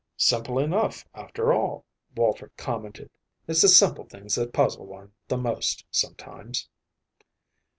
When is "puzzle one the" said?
4.51-5.37